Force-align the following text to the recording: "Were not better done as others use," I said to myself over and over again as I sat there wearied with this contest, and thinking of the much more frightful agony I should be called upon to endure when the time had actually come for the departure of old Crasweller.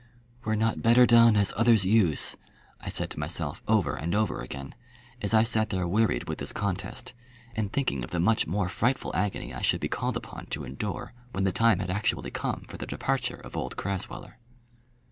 "Were 0.45 0.55
not 0.55 0.81
better 0.81 1.05
done 1.05 1.35
as 1.37 1.53
others 1.55 1.85
use," 1.85 2.35
I 2.79 2.89
said 2.89 3.11
to 3.11 3.19
myself 3.19 3.61
over 3.67 3.95
and 3.95 4.15
over 4.15 4.41
again 4.41 4.73
as 5.21 5.31
I 5.31 5.43
sat 5.43 5.69
there 5.69 5.87
wearied 5.87 6.27
with 6.27 6.39
this 6.39 6.51
contest, 6.51 7.13
and 7.53 7.71
thinking 7.71 8.03
of 8.03 8.09
the 8.09 8.19
much 8.19 8.47
more 8.47 8.67
frightful 8.67 9.15
agony 9.15 9.53
I 9.53 9.61
should 9.61 9.79
be 9.79 9.89
called 9.89 10.17
upon 10.17 10.47
to 10.47 10.63
endure 10.63 11.13
when 11.33 11.43
the 11.43 11.51
time 11.51 11.77
had 11.77 11.91
actually 11.91 12.31
come 12.31 12.65
for 12.67 12.77
the 12.77 12.87
departure 12.87 13.35
of 13.37 13.55
old 13.55 13.77
Crasweller. 13.77 14.37